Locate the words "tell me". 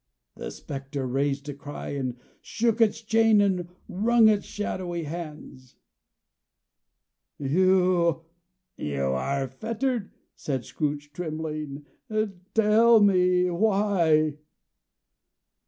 12.55-13.51